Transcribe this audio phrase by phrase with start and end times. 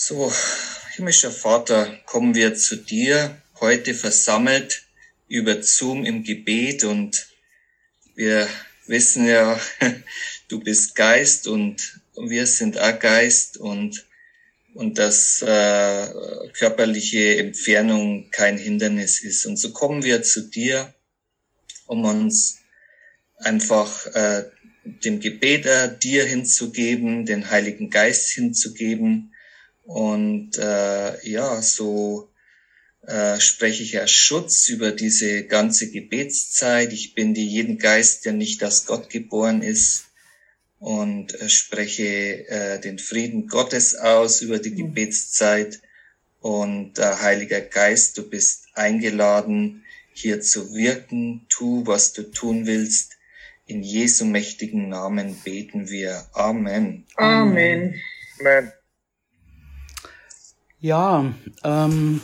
[0.00, 0.32] So,
[0.94, 4.84] himmlischer Vater, kommen wir zu dir heute versammelt
[5.26, 7.26] über Zoom im Gebet und
[8.14, 8.48] wir
[8.86, 9.60] wissen ja,
[10.48, 14.06] du bist Geist und wir sind auch Geist und
[14.72, 16.06] und dass äh,
[16.52, 19.46] körperliche Entfernung kein Hindernis ist.
[19.46, 20.94] Und so kommen wir zu dir,
[21.86, 22.60] um uns
[23.38, 24.44] einfach äh,
[24.84, 29.34] dem Gebet äh, dir hinzugeben, den Heiligen Geist hinzugeben.
[29.88, 32.30] Und äh, ja, so
[33.06, 36.92] äh, spreche ich als Schutz über diese ganze Gebetszeit.
[36.92, 40.04] Ich bin dir jeden Geist, der nicht aus Gott geboren ist,
[40.78, 44.76] und äh, spreche äh, den Frieden Gottes aus über die mhm.
[44.76, 45.80] Gebetszeit.
[46.40, 51.46] Und äh, Heiliger Geist, du bist eingeladen, hier zu wirken.
[51.48, 53.12] Tu, was du tun willst.
[53.66, 56.26] In Jesu mächtigen Namen beten wir.
[56.34, 57.06] Amen.
[57.16, 57.98] Amen.
[58.38, 58.72] Amen.
[60.80, 62.20] Ja, ähm,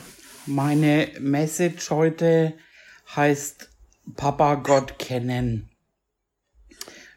[0.46, 2.52] meine Message heute
[3.16, 3.69] heißt
[4.14, 5.70] Papa Gott kennen.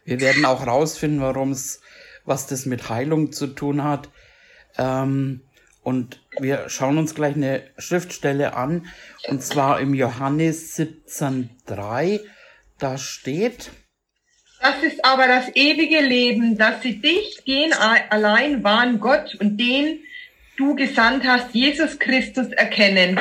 [0.03, 1.79] Wir werden auch rausfinden, warum es,
[2.25, 4.09] was das mit Heilung zu tun hat.
[4.79, 5.41] Ähm,
[5.83, 8.87] und wir schauen uns gleich eine Schriftstelle an,
[9.27, 12.19] und zwar im Johannes 17.3.
[12.79, 13.69] Da steht,
[14.59, 19.99] das ist aber das ewige Leben, dass sie dich, den allein wahren Gott und den
[20.57, 23.19] du gesandt hast, Jesus Christus, erkennen.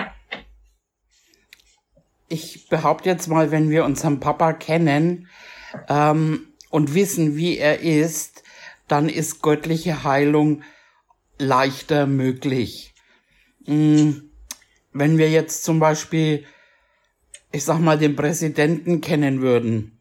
[2.28, 5.28] Ich behaupte jetzt mal, wenn wir unseren Papa kennen,
[5.88, 8.42] ähm, und wissen, wie er ist,
[8.88, 10.62] dann ist göttliche Heilung
[11.38, 12.94] leichter möglich.
[13.64, 14.30] Hm,
[14.92, 16.44] wenn wir jetzt zum Beispiel,
[17.52, 19.98] ich sag mal, den Präsidenten kennen würden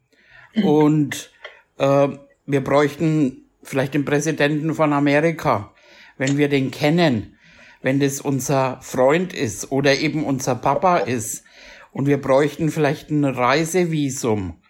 [0.62, 1.30] und
[1.78, 2.08] äh,
[2.46, 5.74] wir bräuchten vielleicht den Präsidenten von Amerika,
[6.18, 7.36] wenn wir den kennen,
[7.82, 11.44] wenn das unser Freund ist oder eben unser Papa ist
[11.92, 14.60] und wir bräuchten vielleicht ein Reisevisum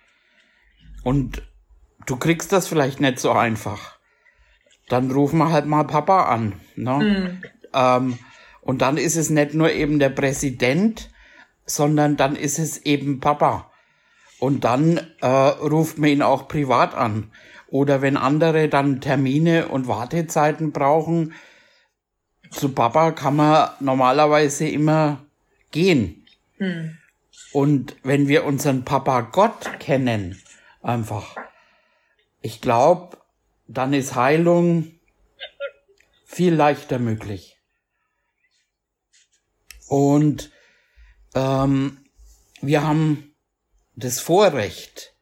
[1.02, 1.42] und
[2.06, 3.98] du kriegst das vielleicht nicht so einfach.
[4.88, 6.54] Dann rufen wir halt mal Papa an.
[6.76, 6.92] Ne?
[6.92, 7.42] Mhm.
[7.74, 8.18] Ähm,
[8.60, 11.10] und dann ist es nicht nur eben der Präsident,
[11.64, 13.70] sondern dann ist es eben Papa.
[14.38, 17.30] Und dann äh, ruft man ihn auch privat an.
[17.68, 21.34] Oder wenn andere dann Termine und Wartezeiten brauchen,
[22.50, 25.24] zu Papa kann man normalerweise immer
[25.72, 26.26] gehen.
[26.58, 26.98] Mhm.
[27.52, 30.40] Und wenn wir unseren Papa Gott kennen,
[30.82, 31.36] einfach,
[32.40, 33.18] ich glaube,
[33.66, 34.92] dann ist Heilung
[36.24, 37.58] viel leichter möglich.
[39.88, 40.50] Und
[41.34, 42.04] ähm,
[42.60, 43.34] wir haben
[43.94, 45.14] das Vorrecht,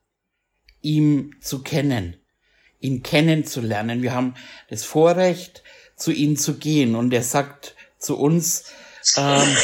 [0.80, 2.23] ihm zu kennen,
[2.84, 4.02] ihn kennenzulernen.
[4.02, 4.34] Wir haben
[4.68, 5.62] das Vorrecht,
[5.96, 6.94] zu ihm zu gehen.
[6.94, 8.72] Und er sagt zu uns
[9.16, 9.56] ähm,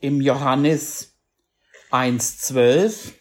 [0.00, 1.14] im Johannes
[1.90, 3.12] 1.12,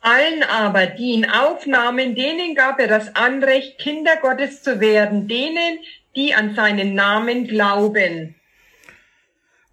[0.00, 5.80] allen aber, die ihn aufnahmen, denen gab er das Anrecht, Kinder Gottes zu werden, denen,
[6.14, 8.36] die an seinen Namen glauben.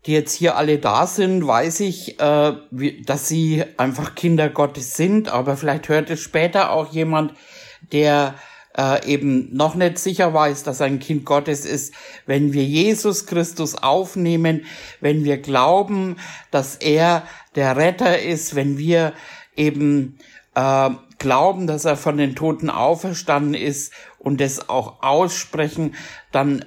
[0.07, 2.53] Die jetzt hier alle da sind, weiß ich, äh,
[3.05, 7.33] dass sie einfach Kinder Gottes sind, aber vielleicht hört es später auch jemand,
[7.91, 8.35] der
[8.77, 11.93] äh, eben noch nicht sicher weiß, dass ein Kind Gottes ist,
[12.25, 14.65] wenn wir Jesus Christus aufnehmen,
[14.99, 16.17] wenn wir glauben,
[16.51, 17.23] dass er
[17.55, 19.13] der Retter ist, wenn wir
[19.55, 20.17] eben
[20.55, 20.89] äh,
[21.19, 25.95] glauben, dass er von den Toten auferstanden ist und es auch aussprechen,
[26.31, 26.65] dann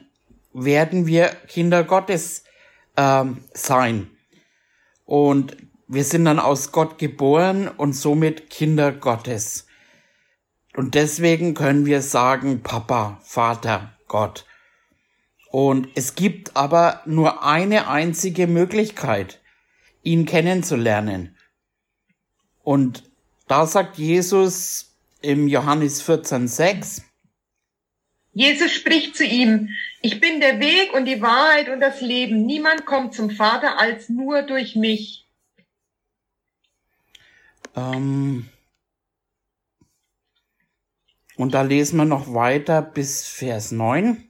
[0.53, 2.45] werden wir Kinder Gottes
[2.97, 4.11] äh, sein.
[5.05, 5.57] Und
[5.89, 9.66] wir sind dann aus Gott geboren und somit Kinder Gottes.
[10.77, 14.45] Und deswegen können wir sagen, Papa, Vater, Gott.
[15.51, 19.41] Und es gibt aber nur eine einzige Möglichkeit,
[20.03, 21.35] ihn kennenzulernen.
[22.63, 23.05] Und
[23.49, 27.03] da sagt Jesus im Johannes 14,6,
[28.35, 29.71] Jesus spricht zu ihm,
[30.03, 32.45] ich bin der Weg und die Wahrheit und das Leben.
[32.45, 35.27] Niemand kommt zum Vater als nur durch mich.
[37.75, 38.51] Ähm
[41.37, 44.23] und da lesen wir noch weiter bis Vers 9.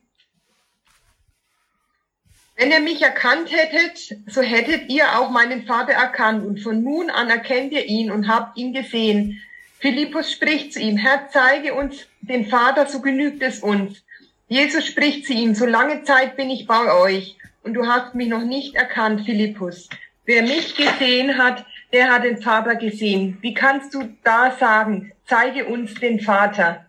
[2.56, 7.10] Wenn ihr mich erkannt hättet, so hättet ihr auch meinen Vater erkannt und von nun
[7.10, 9.42] an erkennt ihr ihn und habt ihn gesehen.
[9.78, 14.02] Philippus spricht zu ihm, Herr, zeige uns den Vater, so genügt es uns.
[14.48, 18.28] Jesus spricht zu ihm, so lange Zeit bin ich bei euch und du hast mich
[18.28, 19.88] noch nicht erkannt, Philippus.
[20.24, 23.36] Wer mich gesehen hat, der hat den Vater gesehen.
[23.42, 26.85] Wie kannst du da sagen, zeige uns den Vater?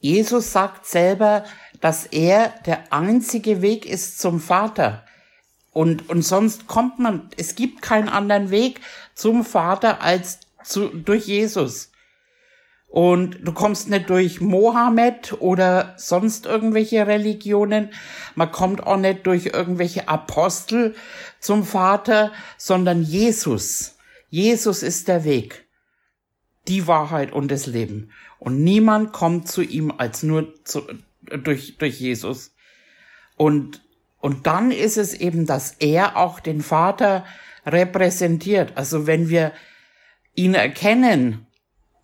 [0.00, 1.44] Jesus sagt selber,
[1.80, 5.04] dass er der einzige Weg ist zum Vater.
[5.72, 8.80] Und, und sonst kommt man, es gibt keinen anderen Weg
[9.14, 11.90] zum Vater als zu, durch Jesus.
[12.88, 17.90] Und du kommst nicht durch Mohammed oder sonst irgendwelche Religionen.
[18.34, 20.94] Man kommt auch nicht durch irgendwelche Apostel
[21.38, 23.96] zum Vater, sondern Jesus.
[24.30, 25.66] Jesus ist der Weg,
[26.66, 28.10] die Wahrheit und das Leben.
[28.38, 30.82] Und niemand kommt zu ihm als nur zu,
[31.22, 32.54] durch, durch Jesus.
[33.36, 33.82] Und,
[34.18, 37.24] und dann ist es eben, dass er auch den Vater
[37.64, 38.72] repräsentiert.
[38.76, 39.52] Also wenn wir
[40.34, 41.46] ihn erkennen,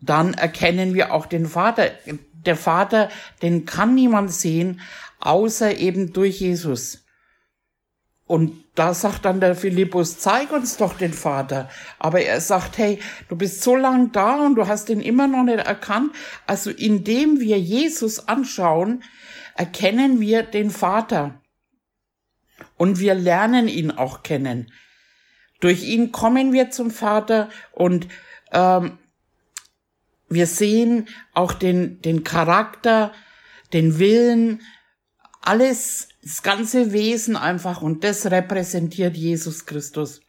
[0.01, 1.91] dann erkennen wir auch den Vater.
[2.33, 3.09] Der Vater,
[3.43, 4.81] den kann niemand sehen,
[5.21, 7.04] außer eben durch Jesus.
[8.27, 11.69] Und da sagt dann der Philippus, zeig uns doch den Vater.
[11.99, 12.99] Aber er sagt, hey,
[13.29, 16.13] du bist so lang da und du hast ihn immer noch nicht erkannt.
[16.47, 19.05] Also indem wir Jesus anschauen,
[19.55, 21.41] erkennen wir den Vater.
[22.77, 24.73] Und wir lernen ihn auch kennen.
[25.61, 28.09] Durch ihn kommen wir zum Vater und
[28.53, 28.99] ähm,
[30.29, 33.13] wir sehen auch den, den Charakter,
[33.73, 34.63] den Willen,
[35.43, 40.23] alles, das ganze Wesen einfach und das repräsentiert Jesus Christus.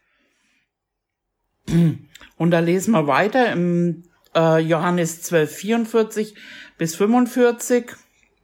[2.37, 4.03] Und da lesen wir weiter im
[4.35, 6.35] äh, Johannes 12, 44
[6.77, 7.91] bis 45.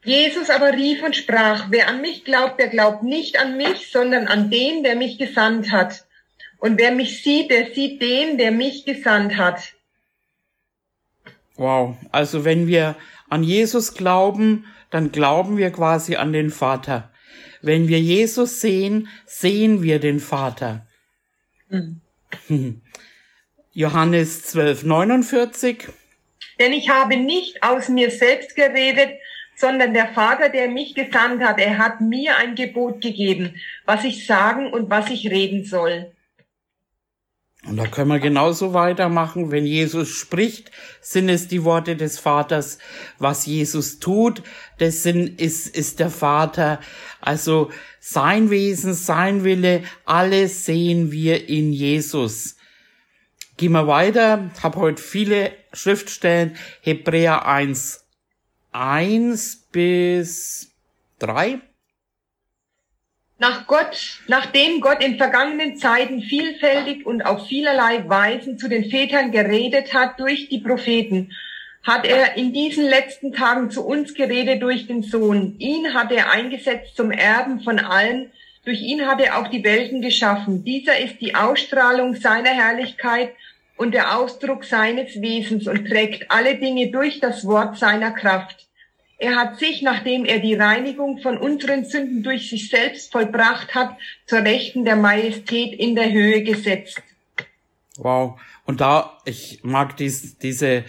[0.03, 4.27] Jesus aber rief und sprach, wer an mich glaubt, der glaubt nicht an mich, sondern
[4.27, 6.07] an den, der mich gesandt hat.
[6.57, 9.74] Und wer mich sieht, der sieht den, der mich gesandt hat.
[11.56, 11.98] Wow.
[12.12, 12.95] Also wenn wir
[13.30, 17.10] an Jesus glauben, dann glauben wir quasi an den Vater.
[17.61, 20.87] Wenn wir Jesus sehen, sehen wir den Vater.
[21.69, 22.01] Mhm.
[23.73, 25.87] Johannes 12, 49.
[26.59, 29.11] Denn ich habe nicht aus mir selbst geredet,
[29.55, 33.55] sondern der Vater, der mich gesandt hat, er hat mir ein Gebot gegeben,
[33.85, 36.11] was ich sagen und was ich reden soll.
[37.67, 39.51] Und da können wir genauso weitermachen.
[39.51, 42.79] Wenn Jesus spricht, sind es die Worte des Vaters.
[43.19, 44.41] Was Jesus tut,
[44.79, 46.79] das sind, ist, ist der Vater.
[47.19, 47.69] Also
[47.99, 52.57] sein Wesen, sein Wille, alles sehen wir in Jesus.
[53.57, 54.49] Gehen wir weiter.
[54.55, 56.55] Ich habe heute viele Schriftstellen.
[56.81, 58.03] Hebräer 1,
[58.71, 60.71] 1 bis
[61.19, 61.61] 3.
[63.41, 69.31] Nach Gott, nachdem Gott in vergangenen Zeiten vielfältig und auf vielerlei Weisen zu den Vätern
[69.31, 71.31] geredet hat durch die Propheten,
[71.81, 75.55] hat er in diesen letzten Tagen zu uns geredet durch den Sohn.
[75.57, 78.31] Ihn hat er eingesetzt zum Erben von allen.
[78.63, 80.63] Durch ihn hat er auch die Welten geschaffen.
[80.63, 83.33] Dieser ist die Ausstrahlung seiner Herrlichkeit
[83.75, 88.67] und der Ausdruck seines Wesens und trägt alle Dinge durch das Wort seiner Kraft.
[89.21, 93.95] Er hat sich, nachdem er die Reinigung von unseren Sünden durch sich selbst vollbracht hat,
[94.25, 97.03] zur Rechten der Majestät in der Höhe gesetzt.
[97.97, 98.41] Wow.
[98.65, 100.85] Und da, ich mag dies, diese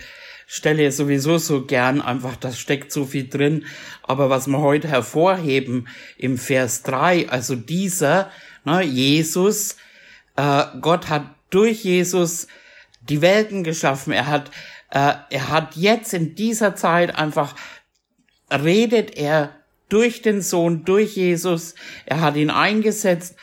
[0.46, 3.66] Stelle sowieso so gern, einfach, da steckt so viel drin.
[4.02, 5.86] Aber was wir heute hervorheben
[6.16, 8.30] im Vers 3, also dieser,
[8.64, 9.76] ne, Jesus,
[10.36, 12.46] äh, Gott hat durch Jesus
[13.02, 14.14] die Welten geschaffen.
[14.14, 14.50] Er hat,
[14.88, 17.54] äh, er hat jetzt in dieser Zeit einfach
[18.52, 19.50] redet er
[19.88, 21.74] durch den Sohn, durch Jesus.
[22.06, 23.36] Er hat ihn eingesetzt.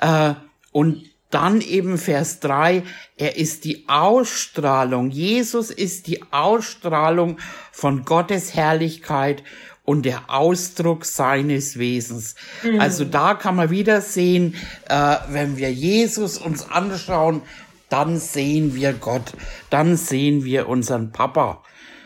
[0.00, 0.34] Äh,
[0.72, 2.82] und dann eben Vers 3,
[3.16, 5.10] er ist die Ausstrahlung.
[5.10, 7.38] Jesus ist die Ausstrahlung
[7.72, 9.42] von Gottes Herrlichkeit
[9.84, 12.34] und der Ausdruck seines Wesens.
[12.62, 12.80] Mhm.
[12.80, 14.54] Also da kann man wieder sehen,
[14.88, 17.42] äh, wenn wir Jesus uns anschauen,
[17.88, 19.32] dann sehen wir Gott,
[19.70, 21.62] dann sehen wir unseren Papa.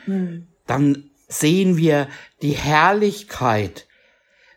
[0.06, 0.46] Mhm.
[0.66, 2.08] Dann sehen wir
[2.42, 3.86] die Herrlichkeit.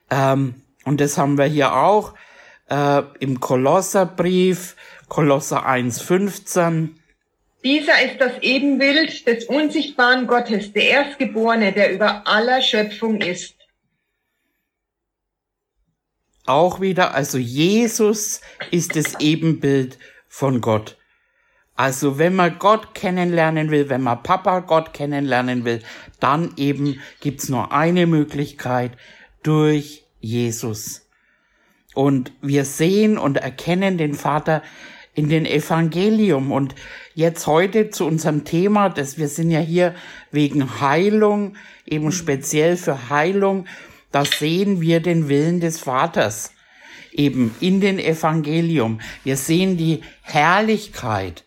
[0.10, 2.14] Ähm, und das haben wir hier auch
[2.70, 4.76] äh, im Kolosserbrief,
[5.08, 6.90] Kolosser 1,15.
[7.64, 13.56] Dieser ist das Ebenbild des unsichtbaren Gottes, der Erstgeborene, der über aller Schöpfung ist.
[16.46, 20.98] Auch wieder, also Jesus ist das Ebenbild von Gott.
[21.76, 25.82] Also wenn man Gott kennenlernen will, wenn man Papa Gott kennenlernen will,
[26.20, 28.94] dann eben gibt's nur eine Möglichkeit
[29.44, 31.08] durch Jesus.
[31.94, 34.62] Und wir sehen und erkennen den Vater
[35.14, 36.52] in den Evangelium.
[36.52, 36.76] Und
[37.14, 39.96] jetzt heute zu unserem Thema, dass wir sind ja hier
[40.32, 41.56] wegen Heilung,
[41.86, 43.66] eben speziell für Heilung,
[44.12, 46.54] da sehen wir den Willen des Vaters
[47.12, 49.00] eben in den Evangelium.
[49.24, 51.45] Wir sehen die Herrlichkeit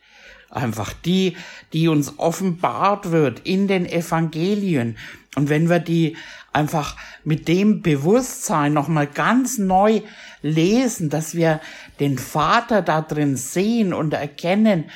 [0.51, 1.37] einfach die,
[1.73, 4.97] die uns offenbart wird in den Evangelien.
[5.37, 6.17] Und wenn wir die
[6.53, 10.01] einfach mit dem Bewusstsein nochmal ganz neu
[10.43, 11.61] lesen, dass wir
[12.01, 14.91] den Vater da drin sehen und erkennen.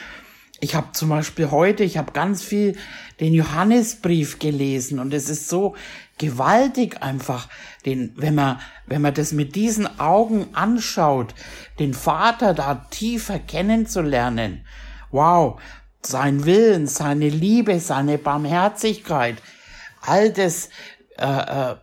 [0.61, 2.77] Ich habe zum Beispiel heute, ich habe ganz viel
[3.21, 5.75] den Johannesbrief gelesen und es ist so
[6.19, 7.49] gewaltig einfach,
[7.85, 11.35] den, wenn man, wenn man das mit diesen Augen anschaut,
[11.79, 14.65] den Vater da tiefer kennenzulernen.
[15.13, 15.61] Wow,
[16.03, 19.41] sein Willen, seine Liebe, seine Barmherzigkeit,
[20.01, 20.69] all das,
[21.17, 21.77] äh, äh,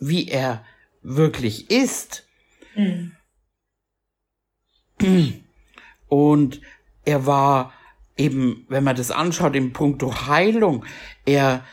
[0.00, 0.64] wie er
[1.02, 2.26] wirklich ist.
[2.74, 3.12] Mhm.
[6.08, 6.60] Und
[7.04, 7.72] er war
[8.16, 10.84] eben, wenn man das anschaut, im Punkto Heilung,
[11.24, 11.64] er,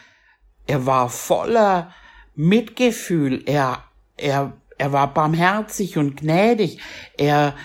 [0.67, 1.93] er war voller
[2.35, 3.83] Mitgefühl, er,
[4.17, 6.79] er, er war barmherzig und gnädig,
[7.17, 7.55] er,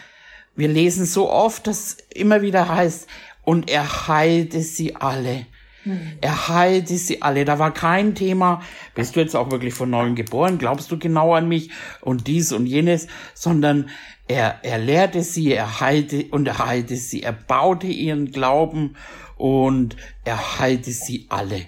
[0.55, 3.09] wir lesen so oft, dass immer wieder heißt,
[3.43, 5.47] und er heilte sie alle.
[5.85, 6.19] Mhm.
[6.21, 7.45] Er heilte sie alle.
[7.45, 8.63] Da war kein Thema,
[8.95, 10.59] bist du jetzt auch wirklich von neuem geboren?
[10.59, 11.71] Glaubst du genau an mich?
[12.01, 13.91] Und dies und jenes, sondern
[14.29, 17.23] er, er lehrte sie, er heilte und er heilte sie.
[17.23, 18.97] Er baute ihren Glauben
[19.37, 21.67] und er heilte sie alle.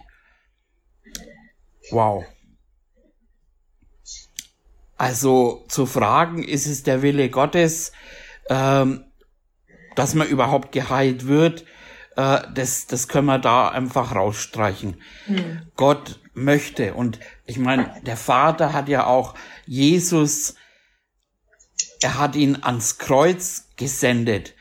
[1.90, 2.24] Wow.
[4.96, 7.92] Also zu fragen, ist es der Wille Gottes,
[8.48, 9.04] ähm,
[9.94, 11.64] dass man überhaupt geheilt wird,
[12.16, 15.00] äh, das, das können wir da einfach rausstreichen.
[15.26, 15.62] Mhm.
[15.76, 16.94] Gott möchte.
[16.94, 19.34] Und ich meine, der Vater hat ja auch
[19.66, 20.54] Jesus,
[22.00, 24.54] er hat ihn ans Kreuz gesendet.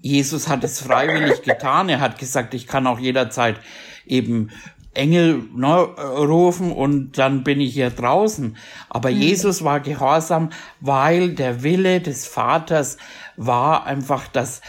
[0.00, 1.88] Jesus hat es freiwillig getan.
[1.88, 3.60] Er hat gesagt, ich kann auch jederzeit
[4.04, 4.50] eben
[4.96, 8.56] Engel ne, rufen und dann bin ich hier draußen.
[8.88, 9.20] Aber mhm.
[9.20, 10.50] Jesus war gehorsam,
[10.80, 12.96] weil der Wille des Vaters
[13.36, 14.62] war einfach, dass,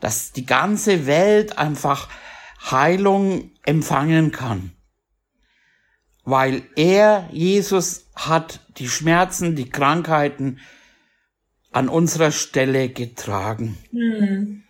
[0.00, 2.08] dass die ganze Welt einfach
[2.70, 4.72] Heilung empfangen kann.
[6.24, 10.58] Weil er, Jesus, hat die Schmerzen, die Krankheiten
[11.72, 13.76] an unserer Stelle getragen.
[13.92, 14.63] Mhm.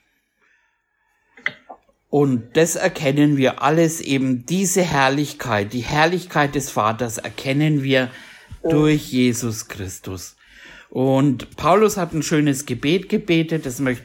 [2.14, 8.08] Und das erkennen wir alles eben, diese Herrlichkeit, die Herrlichkeit des Vaters erkennen wir
[8.62, 10.36] durch Jesus Christus.
[10.90, 14.04] Und Paulus hat ein schönes Gebet gebetet, das möchte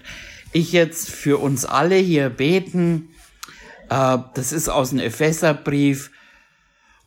[0.54, 3.10] ich jetzt für uns alle hier beten.
[3.92, 6.10] Äh, das ist aus dem Epheserbrief.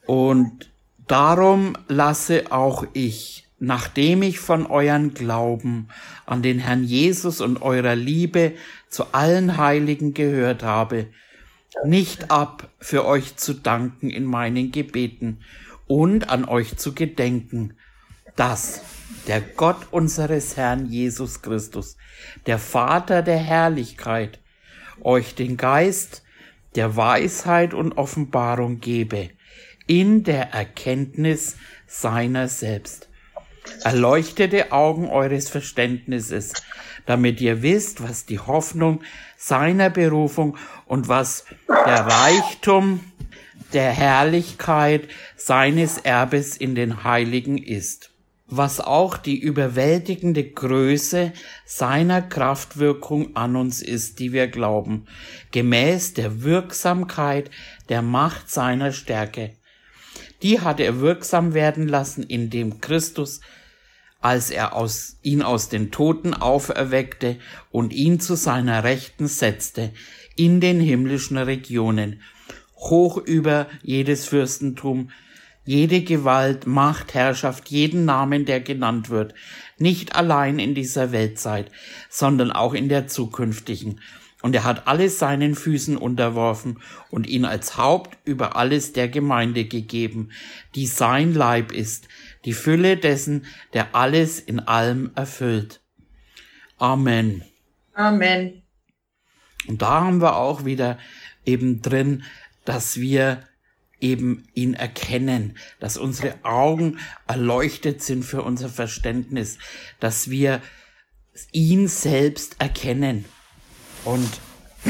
[0.07, 0.71] Und
[1.09, 5.89] darum lasse auch ich, nachdem ich von euren Glauben
[6.27, 8.53] an den Herrn Jesus und eurer Liebe
[8.93, 11.07] zu allen Heiligen gehört habe,
[11.85, 15.39] nicht ab, für euch zu danken in meinen Gebeten
[15.87, 17.75] und an euch zu gedenken,
[18.37, 18.83] dass
[19.27, 21.97] der Gott unseres Herrn Jesus Christus,
[22.45, 24.41] der Vater der Herrlichkeit,
[25.01, 26.23] euch den Geist
[26.75, 29.31] der Weisheit und Offenbarung gebe,
[29.87, 31.57] in der Erkenntnis
[31.87, 33.09] seiner selbst.
[33.85, 36.53] Erleuchtete Augen eures Verständnisses,
[37.07, 39.03] damit ihr wisst, was die Hoffnung
[39.37, 43.01] seiner Berufung und was der Reichtum
[43.73, 48.11] der Herrlichkeit seines Erbes in den Heiligen ist,
[48.47, 51.33] was auch die überwältigende Größe
[51.65, 55.07] seiner Kraftwirkung an uns ist, die wir glauben,
[55.51, 57.51] gemäß der Wirksamkeit
[57.89, 59.55] der Macht seiner Stärke.
[60.43, 63.41] Die hat er wirksam werden lassen, indem Christus
[64.23, 67.37] als er aus, ihn aus den Toten auferweckte
[67.71, 69.93] und ihn zu seiner Rechten setzte
[70.37, 72.23] in den himmlischen Regionen,
[72.77, 75.11] hoch über jedes Fürstentum,
[75.65, 79.35] jede Gewalt, Macht, Herrschaft, jeden Namen, der genannt wird,
[79.79, 81.71] nicht allein in dieser Weltzeit,
[82.09, 84.01] sondern auch in der zukünftigen.
[84.43, 89.65] Und er hat alles seinen Füßen unterworfen und ihn als Haupt über alles der Gemeinde
[89.65, 90.31] gegeben,
[90.75, 92.09] die sein Leib ist,
[92.45, 95.81] die Fülle dessen, der alles in allem erfüllt.
[96.79, 97.45] Amen.
[97.95, 98.63] Amen.
[99.69, 100.99] Und da haben wir auch wieder
[101.45, 102.25] eben drin,
[102.65, 103.43] dass wir
[104.01, 109.59] eben ihn erkennen, dass unsere Augen erleuchtet sind für unser Verständnis,
[110.01, 110.61] dass wir
[111.53, 113.25] ihn selbst erkennen.
[114.05, 114.29] Und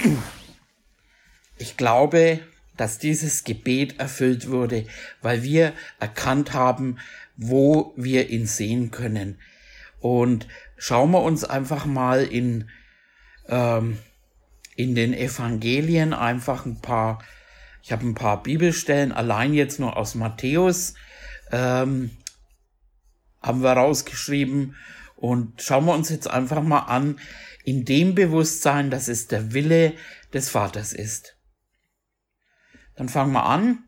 [1.59, 2.41] ich glaube,
[2.77, 4.87] dass dieses Gebet erfüllt wurde,
[5.21, 6.99] weil wir erkannt haben,
[7.37, 9.39] wo wir ihn sehen können.
[10.01, 12.69] Und schauen wir uns einfach mal in,
[13.49, 13.99] ähm,
[14.77, 17.23] in den Evangelien einfach ein paar,
[17.83, 20.95] ich habe ein paar Bibelstellen, allein jetzt nur aus Matthäus,
[21.51, 22.11] ähm,
[23.41, 24.77] haben wir rausgeschrieben.
[25.17, 27.21] Und schauen wir uns jetzt einfach mal an,
[27.65, 29.95] in dem Bewusstsein, dass es der Wille
[30.33, 31.37] des Vaters ist.
[32.97, 33.85] Dann fangen wir an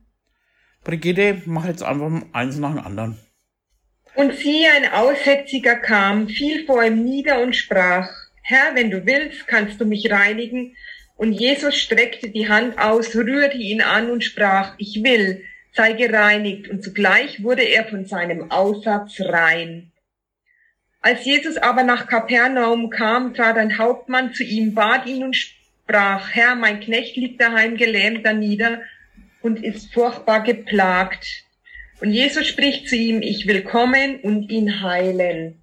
[0.85, 3.19] Brigitte, mach jetzt einfach eins nach dem anderen.
[4.15, 8.09] Und siehe, ein Aussätziger kam, fiel vor ihm nieder und sprach,
[8.43, 10.77] Herr, wenn du willst, kannst du mich reinigen.
[11.17, 15.43] Und Jesus streckte die Hand aus, rührte ihn an und sprach, ich will,
[15.73, 16.69] sei gereinigt.
[16.69, 19.91] Und zugleich wurde er von seinem Aussatz rein.
[21.01, 25.37] Als Jesus aber nach Kapernaum kam, trat ein Hauptmann zu ihm, bat ihn und
[25.85, 28.83] sprach, Herr, mein Knecht liegt daheim gelähmt da nieder
[29.43, 31.45] und ist furchtbar geplagt.
[32.01, 35.63] Und Jesus spricht zu ihm, ich will kommen und ihn heilen.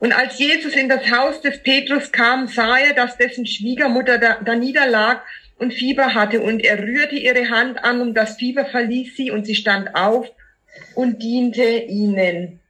[0.00, 4.40] Und als Jesus in das Haus des Petrus kam, sah er, dass dessen Schwiegermutter da,
[4.44, 5.22] da niederlag
[5.58, 6.40] und Fieber hatte.
[6.40, 10.28] Und er rührte ihre Hand an und das Fieber verließ sie und sie stand auf
[10.94, 12.60] und diente ihnen.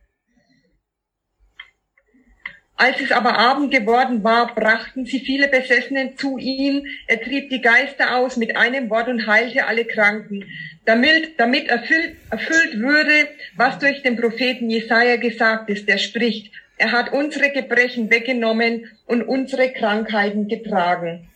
[2.80, 6.86] Als es aber Abend geworden war, brachten sie viele Besessenen zu ihm.
[7.08, 10.44] Er trieb die Geister aus mit einem Wort und heilte alle Kranken,
[10.84, 16.92] damit, damit erfüllt, erfüllt würde, was durch den Propheten Jesaja gesagt ist, der spricht, er
[16.92, 21.28] hat unsere Gebrechen weggenommen und unsere Krankheiten getragen.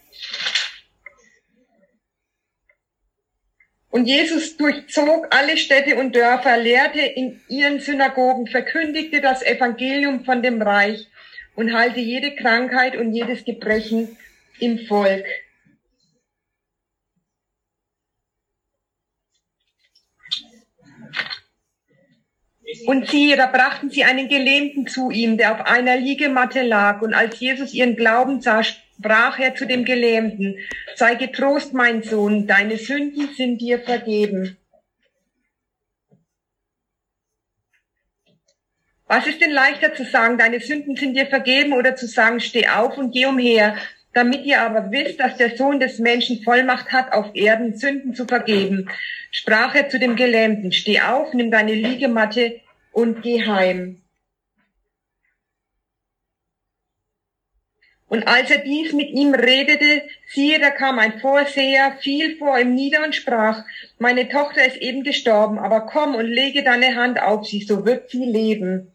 [3.91, 10.41] Und Jesus durchzog alle Städte und Dörfer, lehrte in ihren Synagogen, verkündigte das Evangelium von
[10.41, 11.09] dem Reich
[11.55, 14.17] und heilte jede Krankheit und jedes Gebrechen
[14.59, 15.27] im Volk.
[22.87, 27.03] Und siehe, da brachten sie einen Gelähmten zu ihm, der auf einer Liegematte lag.
[27.03, 30.57] Und als Jesus ihren Glauben sah, sprach er zu dem Gelähmten,
[30.95, 34.57] sei getrost, mein Sohn, deine Sünden sind dir vergeben.
[39.15, 42.67] Was ist denn leichter zu sagen, deine Sünden sind dir vergeben oder zu sagen, steh
[42.69, 43.77] auf und geh umher,
[44.15, 48.25] damit ihr aber wisst, dass der Sohn des Menschen Vollmacht hat, auf Erden Sünden zu
[48.25, 48.89] vergeben,
[49.31, 54.01] sprach er zu dem Gelähmten, steh auf, nimm deine Liegematte und geh heim.
[58.09, 62.75] Und als er dies mit ihm redete, siehe, da kam ein Vorseher, fiel vor ihm
[62.75, 63.63] nieder und sprach,
[63.99, 68.09] meine Tochter ist eben gestorben, aber komm und lege deine Hand auf sie, so wird
[68.09, 68.92] sie leben.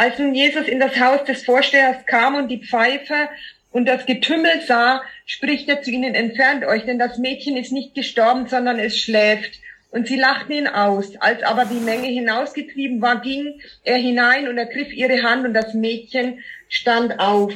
[0.00, 3.28] Als nun Jesus in das Haus des Vorstehers kam und die Pfeife
[3.70, 7.94] und das Getümmel sah, spricht er zu ihnen, entfernt euch, denn das Mädchen ist nicht
[7.94, 9.60] gestorben, sondern es schläft.
[9.90, 11.16] Und sie lachten ihn aus.
[11.16, 15.74] Als aber die Menge hinausgetrieben war, ging er hinein und ergriff ihre Hand und das
[15.74, 17.52] Mädchen stand auf.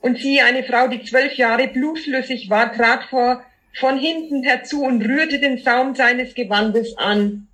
[0.00, 3.44] Und siehe, eine Frau, die zwölf Jahre blutflüssig war, trat vor
[3.78, 7.48] von hinten herzu und rührte den Saum seines Gewandes an.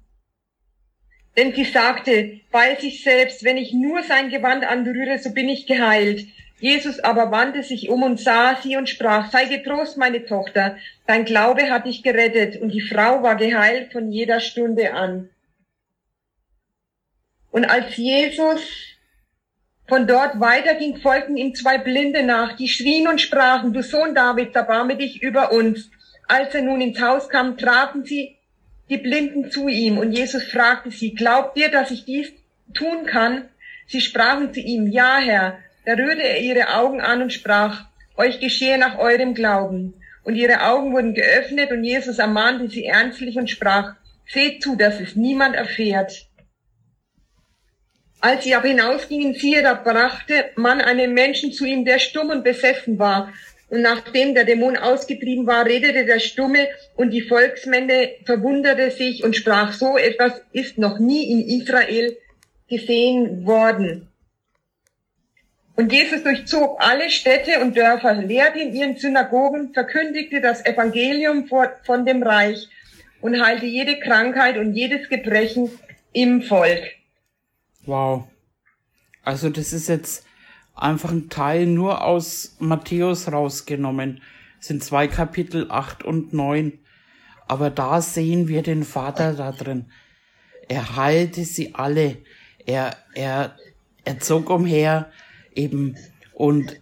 [1.37, 5.67] Denn sie sagte bei sich selbst, wenn ich nur sein Gewand anrühre, so bin ich
[5.67, 6.27] geheilt.
[6.61, 11.25] Jesus aber wandte sich um und sah sie und sprach, sei getrost, meine Tochter, dein
[11.25, 12.61] Glaube hat dich gerettet.
[12.61, 15.29] Und die Frau war geheilt von jeder Stunde an.
[17.51, 18.61] Und als Jesus
[19.89, 24.55] von dort weiterging, folgten ihm zwei Blinde nach, die schrien und sprachen, du Sohn Davids,
[24.55, 25.91] erbarme dich über uns.
[26.29, 28.37] Als er nun ins Haus kam, traten sie,
[28.89, 32.33] die Blinden, zu ihm, und Jesus fragte sie, glaubt ihr, dass ich dies
[32.75, 33.49] tun kann?
[33.87, 35.59] Sie sprachen zu ihm, ja, Herr.
[35.85, 39.95] Da rührte er ihre Augen an und sprach, euch geschehe nach eurem Glauben.
[40.25, 43.95] Und ihre Augen wurden geöffnet, und Jesus ermahnte sie ernstlich und sprach,
[44.27, 46.27] seht zu, dass es niemand erfährt.
[48.21, 52.45] Als sie aber hinausgingen, siehe, da brachte man einen Menschen zu ihm, der stumm und
[52.45, 53.33] besessen war,
[53.73, 59.35] und nachdem der Dämon ausgetrieben war, redete der Stumme und die Volksmenge verwunderte sich und
[59.35, 62.19] sprach, so etwas ist noch nie in Israel
[62.69, 64.09] gesehen worden.
[65.75, 72.05] Und Jesus durchzog alle Städte und Dörfer, lehrte in ihren Synagogen, verkündigte das Evangelium von
[72.05, 72.69] dem Reich
[73.23, 75.71] und heilte jede Krankheit und jedes Gebrechen
[76.13, 76.83] im Volk.
[77.87, 78.25] Wow.
[79.25, 80.27] Also das ist jetzt
[80.75, 84.23] einfach ein Teil nur aus Matthäus rausgenommen.
[84.59, 86.79] Das sind zwei Kapitel acht und neun.
[87.49, 89.87] Aber da sehen wir den Vater da drin.
[90.69, 92.19] Er heilte sie alle.
[92.65, 93.57] Er, er,
[94.05, 95.11] er zog umher
[95.55, 95.97] eben.
[96.33, 96.81] Und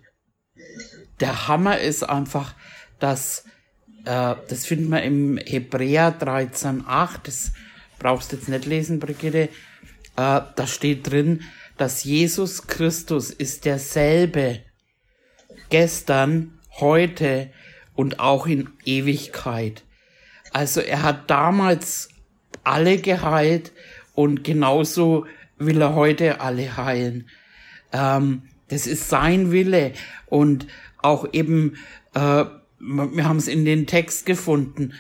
[1.21, 2.55] der Hammer ist einfach,
[2.99, 3.45] dass,
[4.05, 7.53] äh, das finden wir im Hebräer 13,8, das
[7.99, 9.49] brauchst du jetzt nicht lesen, Brigitte, äh,
[10.17, 11.43] da steht drin,
[11.81, 14.61] dass Jesus Christus ist derselbe
[15.71, 17.51] gestern, heute
[17.95, 19.83] und auch in Ewigkeit.
[20.53, 22.11] Also er hat damals
[22.65, 23.73] alle geheilt
[24.15, 25.25] und genauso
[25.57, 27.31] will er heute alle heilen.
[27.93, 29.93] ähm, das ist sein Wille
[30.27, 30.67] und
[30.99, 31.79] auch eben,
[32.13, 32.45] äh,
[32.79, 34.93] wir haben es in den Text gefunden,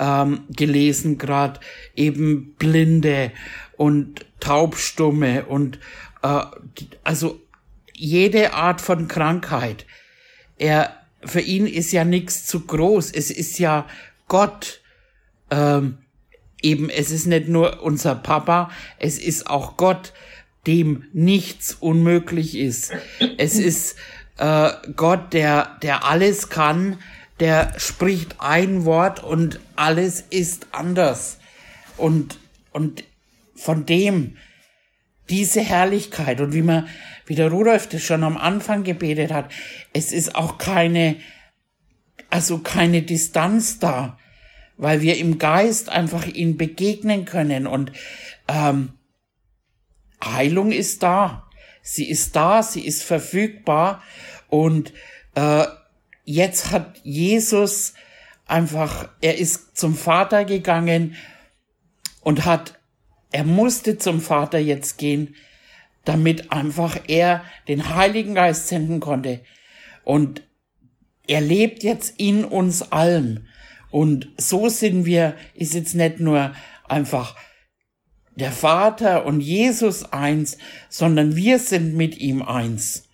[0.00, 1.60] ähm, gelesen gerade,
[1.94, 3.30] eben Blinde
[3.76, 5.78] und Taubstumme und
[7.02, 7.40] also
[7.92, 9.86] jede Art von Krankheit.
[10.58, 13.12] Er, für ihn ist ja nichts zu groß.
[13.12, 13.86] Es ist ja
[14.28, 14.80] Gott.
[15.50, 15.98] Ähm,
[16.64, 20.12] eben, es ist nicht nur unser Papa, es ist auch Gott,
[20.66, 22.92] dem nichts unmöglich ist.
[23.36, 23.96] Es ist
[24.38, 26.98] äh, Gott, der, der alles kann,
[27.38, 31.38] der spricht ein Wort und alles ist anders.
[31.98, 32.38] Und,
[32.72, 33.04] und
[33.54, 34.36] von dem,
[35.30, 36.88] diese Herrlichkeit und wie man,
[37.26, 39.50] wie der Rudolf das schon am Anfang gebetet hat,
[39.92, 41.16] es ist auch keine,
[42.30, 44.18] also keine Distanz da,
[44.76, 47.92] weil wir im Geist einfach ihm begegnen können und
[48.48, 48.92] ähm,
[50.22, 51.48] Heilung ist da.
[51.82, 54.02] Sie ist da, sie ist verfügbar
[54.48, 54.94] und
[55.34, 55.66] äh,
[56.24, 57.92] jetzt hat Jesus
[58.46, 61.14] einfach, er ist zum Vater gegangen
[62.22, 62.78] und hat,
[63.34, 65.34] er musste zum Vater jetzt gehen,
[66.04, 69.40] damit einfach er den Heiligen Geist senden konnte.
[70.04, 70.44] Und
[71.26, 73.48] er lebt jetzt in uns allen.
[73.90, 76.54] Und so sind wir, ist jetzt nicht nur
[76.86, 77.34] einfach
[78.36, 80.56] der Vater und Jesus eins,
[80.88, 83.08] sondern wir sind mit ihm eins.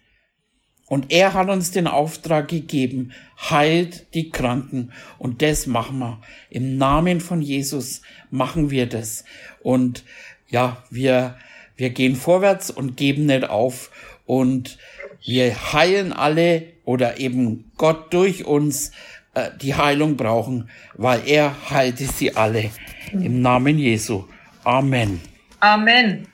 [0.90, 3.12] Und er hat uns den Auftrag gegeben,
[3.48, 4.90] heilt die Kranken.
[5.18, 6.20] Und das machen wir.
[6.50, 9.24] Im Namen von Jesus machen wir das.
[9.62, 10.02] Und
[10.48, 11.36] ja, wir,
[11.76, 13.92] wir gehen vorwärts und geben nicht auf.
[14.26, 14.78] Und
[15.24, 18.90] wir heilen alle oder eben Gott durch uns
[19.34, 22.72] äh, die Heilung brauchen, weil er heilte sie alle.
[23.12, 24.24] Im Namen Jesu.
[24.64, 25.20] Amen.
[25.60, 26.26] Amen.